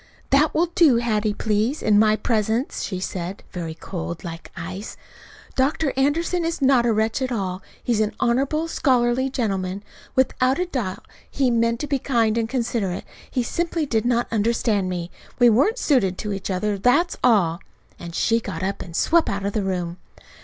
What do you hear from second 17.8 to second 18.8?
And she got